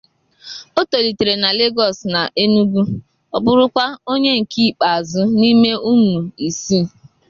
O 0.79 0.81
tolitere 0.91 1.33
na 1.41 1.49
Lagos 1.57 1.97
na 2.13 2.21
Enugu, 2.43 2.83
ọ 3.35 3.37
bụrụ 3.43 3.65
kwa 3.73 3.85
onye 4.11 4.31
nke 4.41 4.59
ikpeazụ 4.69 5.21
n’ime 5.39 5.71
ụmụ 5.91 6.19
isii. 6.47 6.85